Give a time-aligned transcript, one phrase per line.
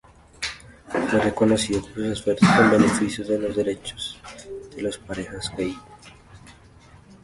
[1.07, 4.19] Fue reconocido por sus esfuerzos en beneficio de los derechos
[4.75, 5.77] de las parejas gay.